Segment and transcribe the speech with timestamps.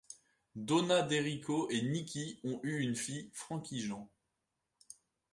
[0.55, 4.09] Donna d'Errico et Nikki ont eu une fille, Frankie-Jean.